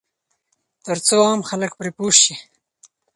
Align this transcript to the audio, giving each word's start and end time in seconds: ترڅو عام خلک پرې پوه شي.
ترڅو 0.83 1.17
عام 1.25 1.41
خلک 1.49 1.71
پرې 1.79 1.91
پوه 1.97 2.13
شي. 2.21 2.33